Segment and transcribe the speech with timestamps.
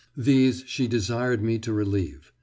[0.17, 2.33] These she desired me to relieve.